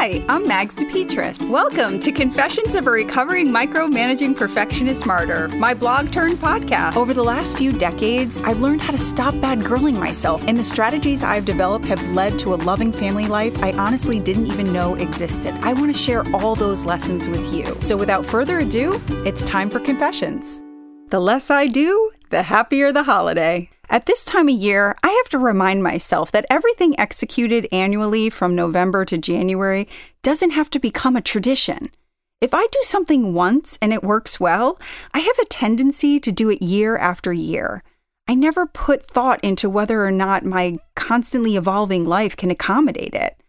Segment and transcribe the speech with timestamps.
[0.00, 1.50] Hi, I'm Mags DePetris.
[1.50, 6.96] Welcome to Confessions of a Recovering Micromanaging Perfectionist Martyr, my blog turned podcast.
[6.96, 10.64] Over the last few decades, I've learned how to stop bad girling myself, and the
[10.64, 14.94] strategies I've developed have led to a loving family life I honestly didn't even know
[14.94, 15.52] existed.
[15.60, 17.76] I want to share all those lessons with you.
[17.82, 20.62] So without further ado, it's time for Confessions.
[21.10, 23.68] The less I do, the happier the holiday.
[23.92, 28.54] At this time of year, I have to remind myself that everything executed annually from
[28.54, 29.88] November to January
[30.22, 31.90] doesn't have to become a tradition.
[32.40, 34.78] If I do something once and it works well,
[35.12, 37.82] I have a tendency to do it year after year.
[38.28, 43.42] I never put thought into whether or not my constantly evolving life can accommodate it.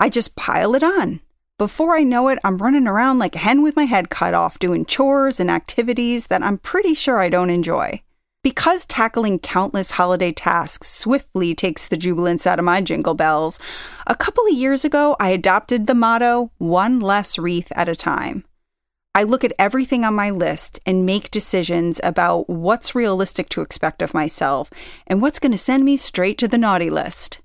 [0.00, 1.20] I just pile it on.
[1.58, 4.58] Before I know it, I'm running around like a hen with my head cut off
[4.58, 8.02] doing chores and activities that I'm pretty sure I don't enjoy.
[8.46, 13.58] Because tackling countless holiday tasks swiftly takes the jubilance out of my jingle bells,
[14.06, 18.44] a couple of years ago I adopted the motto one less wreath at a time.
[19.16, 24.00] I look at everything on my list and make decisions about what's realistic to expect
[24.00, 24.70] of myself
[25.08, 27.40] and what's going to send me straight to the naughty list.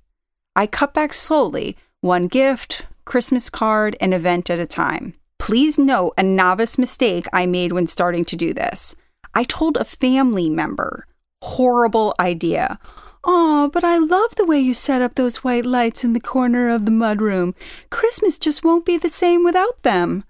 [0.55, 5.15] I cut back slowly, one gift, Christmas card, and event at a time.
[5.39, 8.95] Please note a novice mistake I made when starting to do this.
[9.33, 11.07] I told a family member,
[11.41, 12.79] horrible idea.
[13.23, 16.69] Aw, but I love the way you set up those white lights in the corner
[16.69, 17.53] of the mudroom.
[17.89, 20.23] Christmas just won't be the same without them.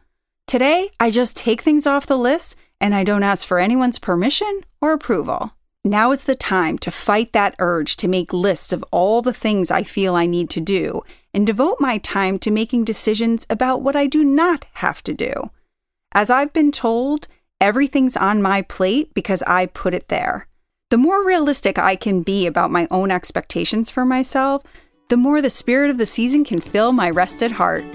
[0.47, 4.65] Today, I just take things off the list and I don't ask for anyone's permission
[4.81, 5.53] or approval.
[5.85, 9.71] Now is the time to fight that urge to make lists of all the things
[9.71, 11.01] I feel I need to do
[11.33, 15.49] and devote my time to making decisions about what I do not have to do.
[16.11, 17.27] As I've been told,
[17.61, 20.47] everything's on my plate because I put it there.
[20.89, 24.63] The more realistic I can be about my own expectations for myself,
[25.07, 27.85] the more the spirit of the season can fill my rested heart.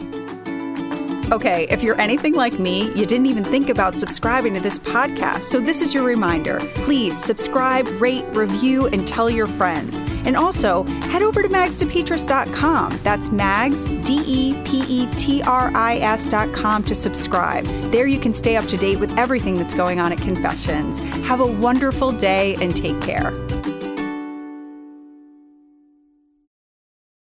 [1.33, 5.42] Okay, if you're anything like me, you didn't even think about subscribing to this podcast,
[5.42, 6.61] so this is your reminder.
[6.77, 9.98] Please subscribe, rate, review, and tell your friends.
[10.24, 13.01] And also, head over to magsdepetris.com.
[13.02, 17.64] That's mags, D E P E T R I S.com to subscribe.
[17.91, 20.98] There you can stay up to date with everything that's going on at Confessions.
[21.27, 23.33] Have a wonderful day and take care.